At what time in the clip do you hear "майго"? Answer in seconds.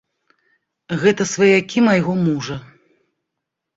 1.91-2.13